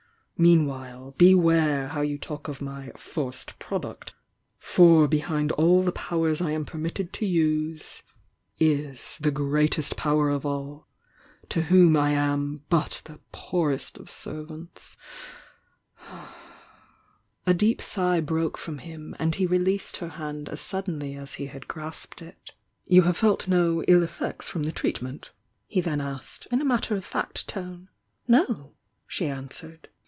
Meanwhile, 0.43 1.13
beware 1.19 1.89
how 1.89 2.01
you 2.01 2.17
talk 2.17 2.47
of 2.47 2.61
my 2.63 2.91
'forced 2.97 3.59
product'— 3.59 4.13
for 4.57 5.07
behind 5.07 5.51
all 5.51 5.83
the 5.83 5.91
powers 5.91 6.41
I 6.41 6.49
am 6.49 6.65
permitted 6.65 7.13
THE 7.13 7.27
YOUXG 7.27 7.77
DIANA 7.77 7.79
258 8.57 8.57
to 8.57 8.65
use 8.65 8.93
is 9.11 9.17
the 9.19 9.29
Greatest 9.29 9.95
Power 9.97 10.29
of 10.31 10.43
all, 10.43 10.87
to 11.49 11.61
Whom 11.65 11.95
I 11.95 12.09
am 12.09 12.63
but 12.69 13.03
the 13.05 13.19
poorest 13.31 13.99
of 13.99 14.09
servants!" 14.09 14.97
A 17.45 17.53
deep 17.53 17.79
sigh 17.79 18.19
broke 18.19 18.57
from 18.57 18.79
him 18.79 19.15
and 19.19 19.35
he 19.35 19.45
released 19.45 19.97
her 19.97 20.09
hand 20.09 20.49
as 20.49 20.59
suddenly 20.59 21.13
as 21.15 21.35
he 21.35 21.45
had 21.45 21.67
grasped 21.67 22.19
it. 22.23 22.53
"You 22.85 23.03
have 23.03 23.17
felt 23.17 23.47
no 23.47 23.83
ill 23.83 24.01
effects 24.01 24.49
from 24.49 24.63
the 24.63 24.71
treatment?" 24.71 25.29
he 25.67 25.81
then 25.81 26.01
asked, 26.01 26.47
in 26.51 26.59
a 26.59 26.65
matter 26.65 26.95
of 26.95 27.05
fact 27.05 27.47
tone. 27.47 27.89
"No," 28.27 28.73
she 29.05 29.27
answered. 29.27 29.89